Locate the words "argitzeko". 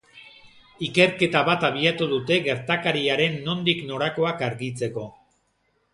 4.51-5.05